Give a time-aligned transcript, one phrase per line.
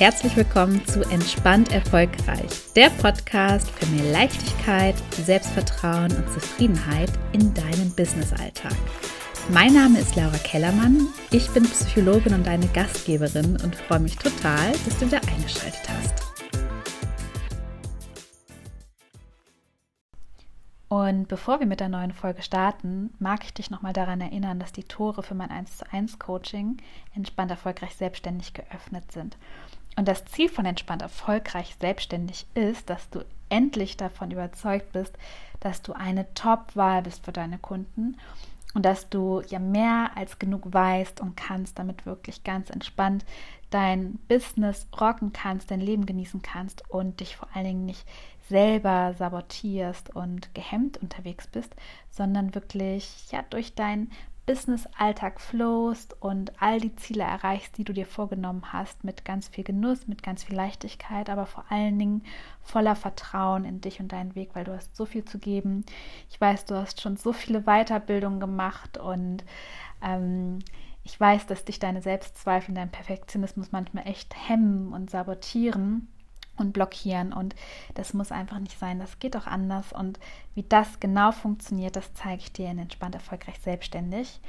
[0.00, 7.94] herzlich willkommen zu Entspannt Erfolgreich, der Podcast für mehr Leichtigkeit, Selbstvertrauen und Zufriedenheit in deinem
[7.94, 8.72] Businessalltag.
[9.50, 14.72] Mein Name ist Laura Kellermann, ich bin Psychologin und deine Gastgeberin und freue mich total,
[14.72, 16.30] dass du wieder eingeschaltet hast.
[20.88, 24.72] Und bevor wir mit der neuen Folge starten, mag ich dich nochmal daran erinnern, dass
[24.72, 26.78] die Tore für mein 1 zu 1 Coaching
[27.14, 29.36] entspannt erfolgreich selbstständig geöffnet sind.
[29.96, 35.16] Und das Ziel von entspannt erfolgreich selbstständig ist, dass du endlich davon überzeugt bist,
[35.58, 38.16] dass du eine Top-Wahl bist für deine Kunden
[38.74, 43.24] und dass du ja mehr als genug weißt und kannst, damit wirklich ganz entspannt
[43.70, 48.06] dein Business rocken kannst, dein Leben genießen kannst und dich vor allen Dingen nicht
[48.48, 51.74] selber sabotierst und gehemmt unterwegs bist,
[52.10, 54.10] sondern wirklich ja durch deinen
[54.46, 59.64] Business-Alltag flowst und all die Ziele erreichst, die du dir vorgenommen hast, mit ganz viel
[59.64, 62.22] Genuss, mit ganz viel Leichtigkeit, aber vor allen Dingen
[62.62, 65.84] voller Vertrauen in dich und deinen Weg, weil du hast so viel zu geben.
[66.30, 69.44] Ich weiß, du hast schon so viele Weiterbildungen gemacht und
[70.02, 70.58] ähm,
[71.04, 76.08] ich weiß, dass dich deine Selbstzweifel, dein Perfektionismus manchmal echt hemmen und sabotieren
[76.60, 77.32] und blockieren.
[77.32, 77.54] Und
[77.94, 78.98] das muss einfach nicht sein.
[78.98, 79.92] Das geht auch anders.
[79.92, 80.18] Und
[80.54, 84.40] wie das genau funktioniert, das zeige ich dir in Entspannt Erfolgreich Selbstständig.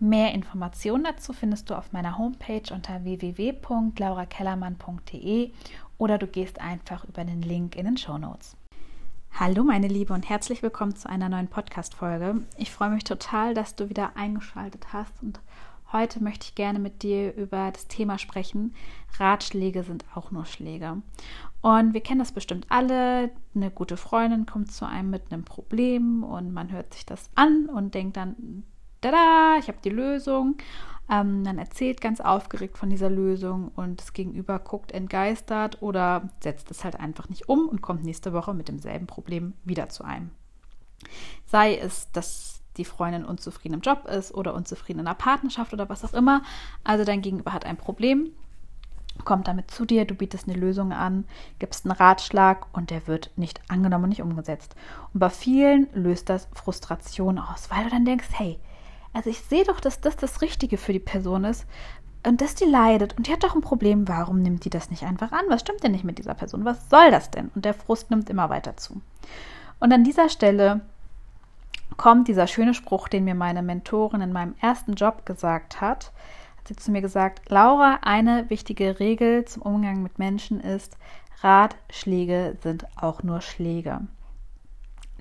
[0.00, 5.52] Mehr Informationen dazu findest du auf meiner Homepage unter www.laurakellermann.de
[5.98, 8.56] oder du gehst einfach über den Link in den Show Notes.
[9.32, 12.42] Hallo meine Liebe und herzlich willkommen zu einer neuen Podcast-Folge.
[12.56, 15.38] Ich freue mich total, dass du wieder eingeschaltet hast und
[15.90, 18.74] Heute möchte ich gerne mit dir über das Thema sprechen.
[19.18, 21.00] Ratschläge sind auch nur Schläge.
[21.62, 23.30] Und wir kennen das bestimmt alle.
[23.54, 27.66] Eine gute Freundin kommt zu einem mit einem Problem und man hört sich das an
[27.66, 28.64] und denkt dann,
[29.00, 30.56] tada, ich habe die Lösung.
[31.10, 36.70] Ähm, dann erzählt ganz aufgeregt von dieser Lösung und das Gegenüber guckt entgeistert oder setzt
[36.70, 40.32] es halt einfach nicht um und kommt nächste Woche mit demselben Problem wieder zu einem.
[41.46, 45.88] Sei es, dass die Freundin unzufrieden im Job ist oder unzufrieden in einer Partnerschaft oder
[45.88, 46.42] was auch immer.
[46.84, 48.30] Also dein Gegenüber hat ein Problem,
[49.24, 51.24] kommt damit zu dir, du bietest eine Lösung an,
[51.58, 54.74] gibst einen Ratschlag und der wird nicht angenommen und nicht umgesetzt.
[55.12, 58.58] Und bei vielen löst das Frustration aus, weil du dann denkst, hey,
[59.12, 61.66] also ich sehe doch, dass das das Richtige für die Person ist
[62.24, 65.04] und dass die leidet und die hat doch ein Problem, warum nimmt die das nicht
[65.04, 65.44] einfach an?
[65.48, 66.64] Was stimmt denn nicht mit dieser Person?
[66.64, 67.50] Was soll das denn?
[67.54, 69.00] Und der Frust nimmt immer weiter zu.
[69.80, 70.80] Und an dieser Stelle
[71.98, 76.12] kommt dieser schöne Spruch, den mir meine Mentorin in meinem ersten Job gesagt hat.
[76.56, 80.96] Hat sie zu mir gesagt, Laura, eine wichtige Regel zum Umgang mit Menschen ist,
[81.42, 84.00] Ratschläge sind auch nur Schläge.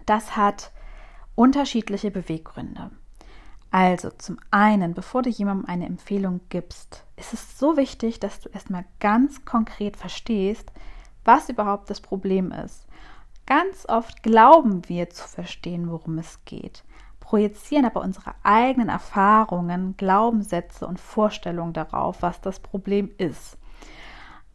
[0.06, 0.72] Das hat
[1.36, 2.92] unterschiedliche Beweggründe.
[3.70, 8.50] Also zum einen, bevor du jemandem eine Empfehlung gibst, ist es so wichtig, dass du
[8.50, 10.72] erstmal ganz konkret verstehst,
[11.26, 12.88] was überhaupt das Problem ist.
[13.47, 16.84] Ganz oft glauben wir zu verstehen, worum es geht,
[17.22, 23.58] projizieren aber unsere eigenen Erfahrungen, Glaubenssätze und Vorstellungen darauf, was das Problem ist.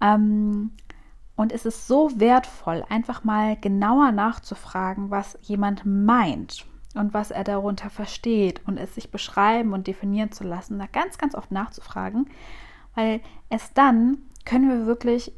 [0.02, 0.72] Ähm,
[1.36, 7.44] und es ist so wertvoll, einfach mal genauer nachzufragen, was jemand meint und was er
[7.44, 12.28] darunter versteht und es sich beschreiben und definieren zu lassen, da ganz, ganz oft nachzufragen,
[12.94, 15.32] weil es dann können wir wirklich,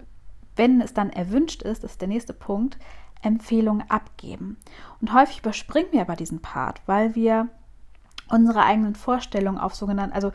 [0.57, 2.79] wenn es dann erwünscht ist, das ist der nächste Punkt,
[3.25, 4.57] Empfehlungen abgeben.
[5.01, 7.49] Und häufig überspringen wir aber diesen Part, weil wir
[8.29, 10.33] unsere eigenen Vorstellungen auf sogenannte, also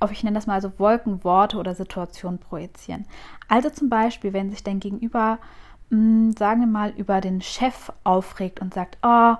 [0.00, 3.06] auf, ich nenne das mal also Wolkenworte oder Situationen projizieren.
[3.48, 5.38] Also zum Beispiel, wenn sich dein Gegenüber,
[5.90, 9.34] mh, hm, sagen wir mal, über den Chef aufregt und sagt, oh,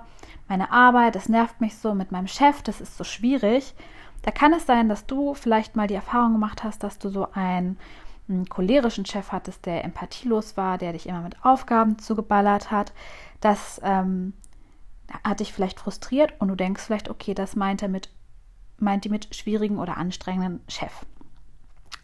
[0.47, 3.73] meine Arbeit, das nervt mich so mit meinem Chef, das ist so schwierig,
[4.21, 7.27] da kann es sein, dass du vielleicht mal die Erfahrung gemacht hast, dass du so
[7.33, 7.77] ein
[8.29, 12.93] einen cholerischen Chef hattest, der empathielos war, der dich immer mit Aufgaben zugeballert hat,
[13.39, 14.33] das ähm,
[15.23, 18.09] hat dich vielleicht frustriert und du denkst vielleicht, okay, das meint er mit,
[18.77, 21.05] meint die mit schwierigen oder anstrengenden Chef.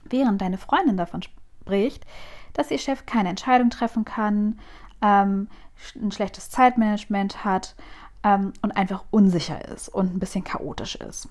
[0.05, 2.05] Während deine Freundin davon spricht,
[2.53, 4.59] dass ihr Chef keine Entscheidung treffen kann,
[5.01, 5.47] ähm,
[5.95, 7.75] ein schlechtes Zeitmanagement hat
[8.23, 11.27] ähm, und einfach unsicher ist und ein bisschen chaotisch ist.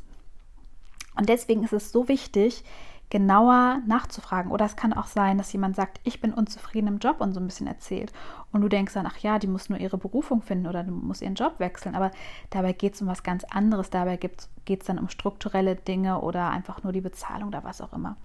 [1.17, 2.65] Und deswegen ist es so wichtig,
[3.13, 4.51] genauer nachzufragen.
[4.51, 7.41] Oder es kann auch sein, dass jemand sagt, ich bin unzufrieden im Job und so
[7.41, 8.11] ein bisschen erzählt.
[8.53, 11.35] Und du denkst dann, ach ja, die muss nur ihre Berufung finden oder muss ihren
[11.35, 11.95] Job wechseln.
[11.95, 12.11] Aber
[12.49, 13.91] dabei geht es um was ganz anderes.
[13.91, 17.93] Dabei geht es dann um strukturelle Dinge oder einfach nur die Bezahlung oder was auch
[17.93, 18.17] immer.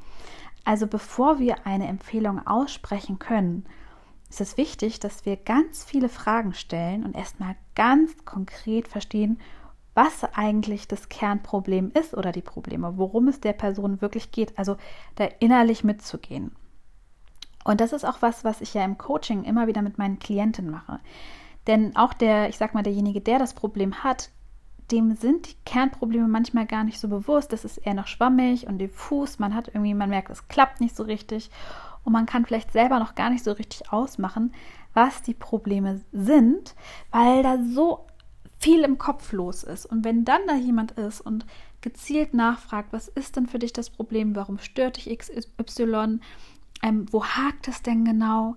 [0.63, 3.65] Also bevor wir eine Empfehlung aussprechen können,
[4.29, 9.37] ist es wichtig, dass wir ganz viele Fragen stellen und erstmal ganz konkret verstehen,
[9.97, 14.57] was eigentlich das Kernproblem ist oder die Probleme, worum es der Person wirklich geht.
[14.57, 14.77] Also
[15.15, 16.55] da innerlich mitzugehen.
[17.63, 20.69] Und das ist auch was, was ich ja im Coaching immer wieder mit meinen Klienten
[20.69, 20.99] mache.
[21.65, 24.29] Denn auch der, ich sag mal, derjenige, der das Problem hat,
[24.91, 27.51] dem sind die Kernprobleme manchmal gar nicht so bewusst.
[27.51, 29.39] Das ist eher noch schwammig und diffus.
[29.39, 31.49] Man hat irgendwie, man merkt, es klappt nicht so richtig.
[32.03, 34.53] Und man kann vielleicht selber noch gar nicht so richtig ausmachen,
[34.93, 36.75] was die Probleme sind,
[37.11, 38.06] weil da so
[38.59, 39.85] viel im Kopf los ist.
[39.85, 41.45] Und wenn dann da jemand ist und
[41.81, 46.19] gezielt nachfragt, was ist denn für dich das Problem, warum stört dich XY,
[46.83, 48.55] ähm, wo hakt es denn genau?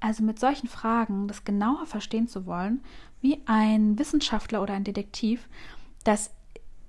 [0.00, 2.82] Also mit solchen Fragen, das genauer verstehen zu wollen,
[3.20, 5.48] wie ein Wissenschaftler oder ein Detektiv,
[6.04, 6.30] das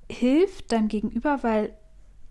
[0.09, 1.73] hilft deinem Gegenüber, weil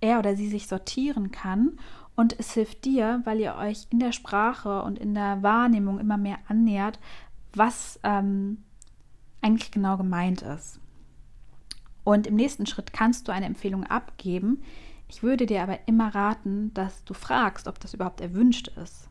[0.00, 1.78] er oder sie sich sortieren kann
[2.14, 6.16] und es hilft dir, weil ihr euch in der Sprache und in der Wahrnehmung immer
[6.16, 6.98] mehr annähert,
[7.54, 8.64] was ähm,
[9.40, 10.81] eigentlich genau gemeint ist.
[12.05, 14.62] Und im nächsten Schritt kannst du eine Empfehlung abgeben.
[15.08, 19.08] Ich würde dir aber immer raten, dass du fragst, ob das überhaupt erwünscht ist.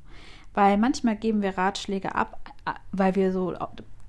[0.54, 3.56] Weil manchmal geben wir Ratschläge ab, äh, weil wir so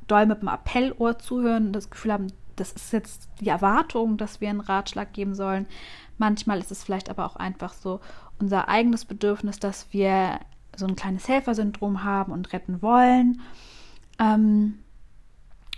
[0.07, 4.41] doll mit dem Appellohr zuhören und das Gefühl haben, das ist jetzt die Erwartung, dass
[4.41, 5.67] wir einen Ratschlag geben sollen.
[6.17, 8.01] Manchmal ist es vielleicht aber auch einfach so
[8.41, 10.41] unser eigenes Bedürfnis, dass wir
[10.77, 13.41] so ein kleines Helfersyndrom haben und retten wollen.
[14.19, 14.79] Ähm,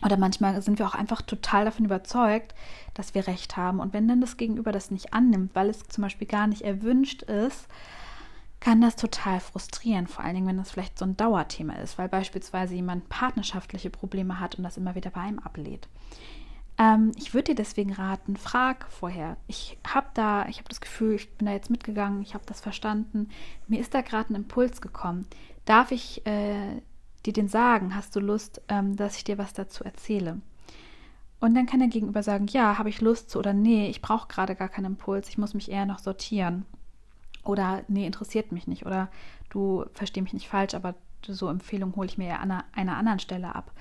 [0.05, 2.55] oder manchmal sind wir auch einfach total davon überzeugt,
[2.94, 3.81] dass wir recht haben.
[3.81, 7.23] Und wenn dann das Gegenüber das nicht annimmt, weil es zum Beispiel gar nicht erwünscht
[7.23, 7.69] ist,
[8.61, 12.08] kann das total frustrieren, vor allen Dingen, wenn das vielleicht so ein Dauerthema ist, weil
[12.08, 15.88] beispielsweise jemand partnerschaftliche Probleme hat und das immer wieder bei einem ablehnt.
[16.79, 19.38] Ähm, ich würde dir deswegen raten, frag vorher.
[19.47, 22.61] Ich habe da, ich habe das Gefühl, ich bin da jetzt mitgegangen, ich habe das
[22.61, 23.31] verstanden.
[23.67, 25.26] Mir ist da gerade ein Impuls gekommen.
[25.64, 26.82] Darf ich äh,
[27.26, 27.94] dir den sagen?
[27.94, 30.40] Hast du Lust, ähm, dass ich dir was dazu erzähle?
[31.40, 34.28] Und dann kann der Gegenüber sagen, ja, habe ich Lust zu oder nee, ich brauche
[34.28, 36.67] gerade gar keinen Impuls, ich muss mich eher noch sortieren.
[37.44, 38.84] Oder nee, interessiert mich nicht.
[38.84, 39.08] Oder
[39.49, 40.94] du versteh mich nicht falsch, aber
[41.26, 43.73] so Empfehlungen hole ich mir ja an einer, einer anderen Stelle ab.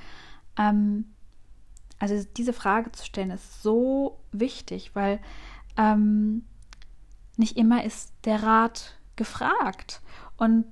[0.58, 1.06] Ähm,
[2.00, 5.20] also diese Frage zu stellen ist so wichtig, weil
[5.78, 6.46] ähm,
[7.36, 10.02] nicht immer ist der Rat gefragt.
[10.38, 10.66] Und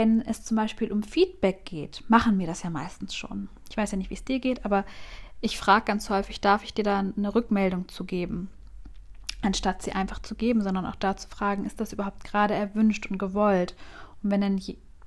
[0.00, 3.50] wenn es zum Beispiel um Feedback geht, machen wir das ja meistens schon.
[3.68, 4.86] Ich weiß ja nicht, wie es dir geht, aber
[5.42, 8.48] ich frage ganz häufig, darf ich dir da eine Rückmeldung zu geben?
[9.42, 13.10] Anstatt sie einfach zu geben, sondern auch da zu fragen, ist das überhaupt gerade erwünscht
[13.10, 13.76] und gewollt?
[14.22, 14.58] Und wenn dann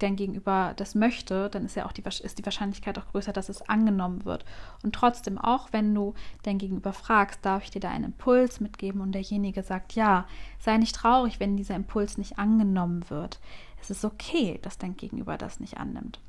[0.04, 3.50] dein Gegenüber das möchte, dann ist ja auch die, ist die Wahrscheinlichkeit auch größer, dass
[3.50, 4.46] es angenommen wird.
[4.84, 6.14] Und trotzdem, auch wenn du
[6.44, 10.28] dein Gegenüber fragst, darf ich dir da einen Impuls mitgeben und derjenige sagt ja,
[10.60, 13.40] sei nicht traurig, wenn dieser Impuls nicht angenommen wird.
[13.82, 16.20] Es ist okay, dass dein Gegenüber das nicht annimmt.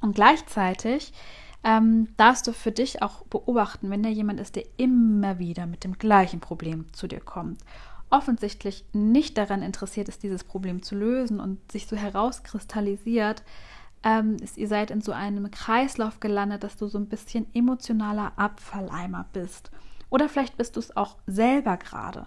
[0.00, 1.12] Und gleichzeitig
[1.64, 5.84] ähm, darfst du für dich auch beobachten, wenn da jemand ist, der immer wieder mit
[5.84, 7.58] dem gleichen Problem zu dir kommt
[8.12, 13.42] offensichtlich nicht daran interessiert ist, dieses Problem zu lösen und sich so herauskristallisiert,
[14.04, 18.32] ähm, ist, ihr seid in so einem Kreislauf gelandet, dass du so ein bisschen emotionaler
[18.36, 19.70] Abfalleimer bist.
[20.10, 22.26] Oder vielleicht bist du es auch selber gerade.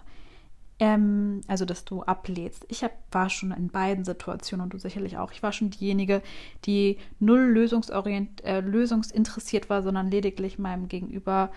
[0.78, 2.66] Ähm, also, dass du ablädst.
[2.68, 5.32] Ich hab, war schon in beiden Situationen und du sicherlich auch.
[5.32, 6.20] Ich war schon diejenige,
[6.64, 11.50] die null lösungsorient, äh, lösungsinteressiert war, sondern lediglich meinem Gegenüber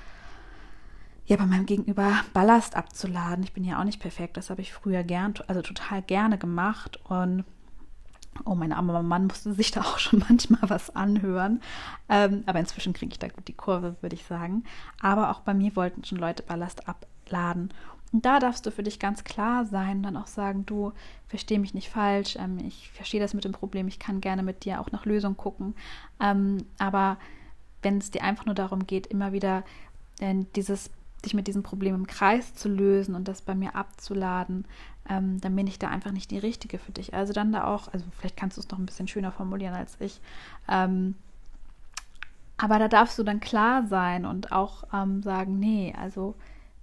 [1.30, 3.44] ja, bei meinem Gegenüber Ballast abzuladen.
[3.44, 4.36] Ich bin ja auch nicht perfekt.
[4.36, 7.00] Das habe ich früher gern, also total gerne gemacht.
[7.08, 7.46] Und
[8.46, 11.62] oh, mein armer Mann musste sich da auch schon manchmal was anhören.
[12.10, 14.64] Ähm, aber inzwischen kriege ich da gut die Kurve, würde ich sagen.
[15.02, 17.72] Aber auch bei mir wollten schon Leute Ballast abladen.
[18.12, 20.94] Und da darfst du für dich ganz klar sein, dann auch sagen, du
[21.28, 24.66] versteh mich nicht falsch, ähm, ich verstehe das mit dem Problem, ich kann gerne mit
[24.66, 25.76] dir auch nach Lösungen gucken.
[26.20, 27.18] Ähm, aber
[27.84, 29.64] wenn es dir einfach nur darum geht, immer wieder
[30.20, 30.90] äh, dieses
[31.26, 34.66] dich mit diesem Problem im Kreis zu lösen und das bei mir abzuladen,
[35.10, 37.14] ähm, dann bin ich da einfach nicht die Richtige für dich.
[37.14, 39.98] Also dann da auch, also vielleicht kannst du es noch ein bisschen schöner formulieren als
[40.00, 40.22] ich.
[40.68, 41.16] Ähm,
[42.58, 46.36] aber da darfst du dann klar sein und auch ähm, sagen, nee, also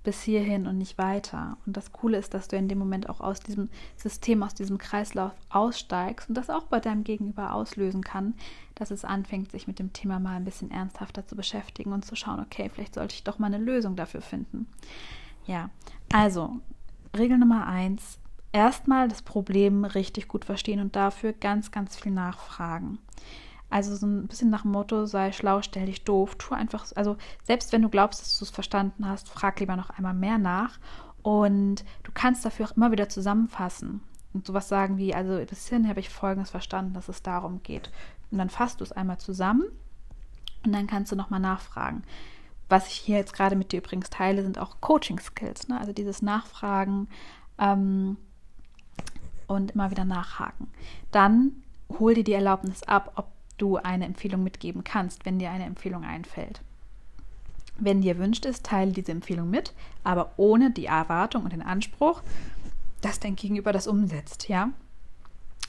[0.06, 1.58] bis hierhin und nicht weiter.
[1.66, 4.78] Und das Coole ist, dass du in dem Moment auch aus diesem System, aus diesem
[4.78, 8.34] Kreislauf aussteigst und das auch bei deinem Gegenüber auslösen kann,
[8.76, 12.14] dass es anfängt, sich mit dem Thema mal ein bisschen ernsthafter zu beschäftigen und zu
[12.14, 14.68] schauen, okay, vielleicht sollte ich doch mal eine Lösung dafür finden.
[15.44, 15.70] Ja,
[16.12, 16.60] also
[17.18, 18.20] Regel Nummer eins,
[18.52, 22.98] erstmal das Problem richtig gut verstehen und dafür ganz, ganz viel nachfragen.
[23.68, 27.16] Also so ein bisschen nach dem Motto, sei schlau, stell dich doof, tu einfach, also
[27.42, 30.78] selbst wenn du glaubst, dass du es verstanden hast, frag lieber noch einmal mehr nach.
[31.22, 34.00] Und du kannst dafür auch immer wieder zusammenfassen
[34.32, 37.90] und sowas sagen wie, also bis hierhin habe ich Folgendes verstanden, dass es darum geht.
[38.30, 39.64] Und dann fasst du es einmal zusammen
[40.64, 42.02] und dann kannst du nochmal nachfragen.
[42.68, 45.80] Was ich hier jetzt gerade mit dir übrigens teile, sind auch Coaching-Skills, ne?
[45.80, 47.08] also dieses Nachfragen
[47.58, 48.16] ähm,
[49.46, 50.68] und immer wieder nachhaken.
[51.12, 51.62] Dann
[51.98, 53.28] hol dir die Erlaubnis ab, ob
[53.58, 56.60] du eine Empfehlung mitgeben kannst, wenn dir eine Empfehlung einfällt.
[57.78, 62.22] Wenn dir wünscht ist, teile diese Empfehlung mit, aber ohne die Erwartung und den Anspruch,
[63.00, 64.70] dass dein Gegenüber das umsetzt, ja.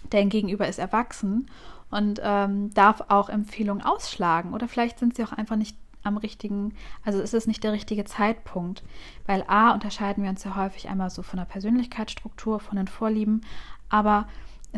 [0.09, 1.49] Dein Gegenüber ist erwachsen
[1.89, 6.73] und ähm, darf auch Empfehlungen ausschlagen oder vielleicht sind sie auch einfach nicht am richtigen,
[7.03, 8.83] also ist es nicht der richtige Zeitpunkt,
[9.25, 13.41] weil a unterscheiden wir uns ja häufig einmal so von der Persönlichkeitsstruktur, von den Vorlieben,
[13.89, 14.27] aber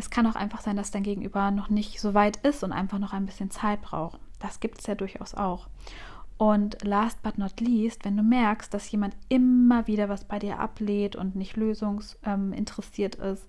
[0.00, 2.98] es kann auch einfach sein, dass dein Gegenüber noch nicht so weit ist und einfach
[2.98, 4.18] noch ein bisschen Zeit braucht.
[4.38, 5.68] Das gibt es ja durchaus auch.
[6.38, 10.58] Und last but not least, wenn du merkst, dass jemand immer wieder was bei dir
[10.58, 13.46] ablehnt und nicht lösungsinteressiert ähm, ist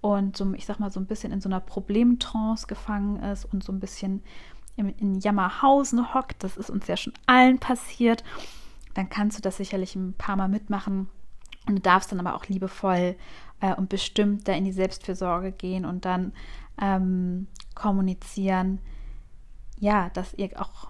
[0.00, 3.64] und so, ich sag mal, so ein bisschen in so einer Problemtrance gefangen ist und
[3.64, 4.22] so ein bisschen
[4.76, 8.22] in, in Jammerhausen hockt, das ist uns ja schon allen passiert,
[8.94, 11.08] dann kannst du das sicherlich ein paar Mal mitmachen.
[11.66, 13.16] Und du darfst dann aber auch liebevoll
[13.60, 16.32] äh, und bestimmt da in die Selbstfürsorge gehen und dann
[16.80, 18.80] ähm, kommunizieren,
[19.78, 20.88] ja, dass ihr auch,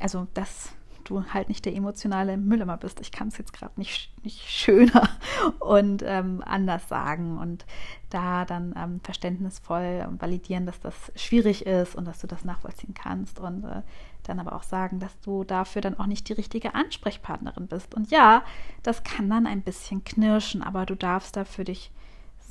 [0.00, 0.72] also dass
[1.04, 3.00] du halt nicht der emotionale Müllimmer bist.
[3.00, 5.08] Ich kann es jetzt gerade nicht, nicht schöner
[5.60, 7.66] und ähm, anders sagen und
[8.10, 13.38] da dann ähm, verständnisvoll validieren, dass das schwierig ist und dass du das nachvollziehen kannst
[13.38, 13.82] und äh,
[14.22, 17.94] dann aber auch sagen, dass du dafür dann auch nicht die richtige Ansprechpartnerin bist.
[17.94, 18.42] Und ja,
[18.82, 21.90] das kann dann ein bisschen knirschen, aber du darfst da für dich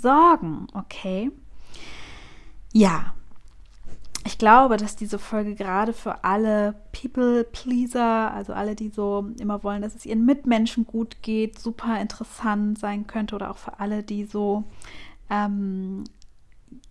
[0.03, 1.31] sorgen, okay?
[2.71, 3.15] Ja,
[4.25, 9.81] ich glaube, dass diese Folge gerade für alle People-Pleaser, also alle, die so immer wollen,
[9.81, 14.23] dass es ihren Mitmenschen gut geht, super interessant sein könnte oder auch für alle, die
[14.25, 14.63] so
[15.29, 16.05] ähm,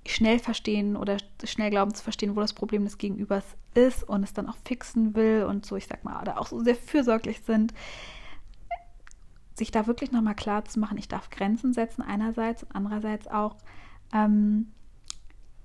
[0.06, 4.34] schnell verstehen oder schnell glauben zu verstehen, wo das Problem des Gegenübers ist und es
[4.34, 7.72] dann auch fixen will und so, ich sag mal, oder auch so sehr fürsorglich sind,
[9.54, 13.56] sich da wirklich nochmal klar zu machen, ich darf Grenzen setzen einerseits und andererseits auch,
[14.12, 14.72] ähm,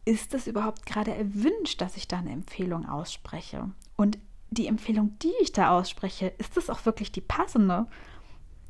[0.05, 3.69] ist es überhaupt gerade erwünscht, dass ich da eine Empfehlung ausspreche?
[3.97, 4.17] Und
[4.49, 7.87] die Empfehlung, die ich da ausspreche, ist das auch wirklich die passende?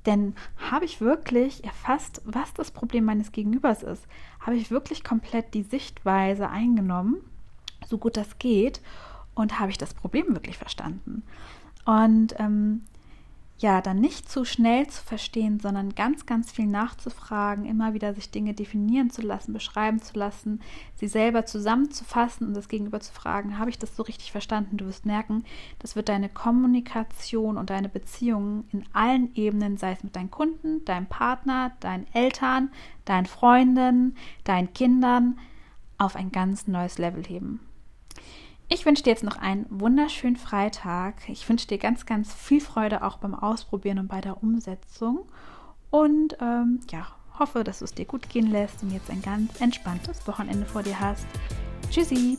[0.07, 0.35] Denn
[0.71, 4.07] habe ich wirklich erfasst, was das Problem meines Gegenübers ist?
[4.39, 7.17] Habe ich wirklich komplett die Sichtweise eingenommen,
[7.85, 8.81] so gut das geht?
[9.35, 11.23] Und habe ich das Problem wirklich verstanden?
[11.85, 12.85] Und ähm,
[13.59, 18.29] ja, dann nicht zu schnell zu verstehen, sondern ganz, ganz viel nachzufragen, immer wieder sich
[18.29, 20.61] Dinge definieren zu lassen, beschreiben zu lassen,
[20.95, 24.77] sie selber zusammenzufassen und das Gegenüber zu fragen, habe ich das so richtig verstanden?
[24.77, 25.43] Du wirst merken,
[25.79, 30.85] das wird deine Kommunikation und deine Beziehungen in allen Ebenen, sei es mit deinen Kunden,
[30.85, 32.69] deinem Partner, deinen Eltern,
[33.05, 35.39] deinen Freunden, deinen Kindern,
[35.97, 37.59] auf ein ganz neues Level heben.
[38.69, 41.29] Ich wünsche dir jetzt noch einen wunderschönen Freitag.
[41.29, 45.25] Ich wünsche dir ganz, ganz viel Freude auch beim Ausprobieren und bei der Umsetzung.
[45.89, 47.07] Und ähm, ja,
[47.39, 50.83] hoffe, dass du es dir gut gehen lässt und jetzt ein ganz entspanntes Wochenende vor
[50.83, 51.25] dir hast.
[51.89, 52.37] Tschüssi!